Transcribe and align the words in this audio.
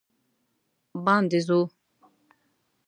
باندې 1.05 1.37
ځو 1.47 1.59